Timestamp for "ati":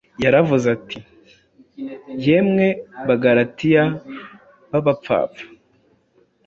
0.75-0.99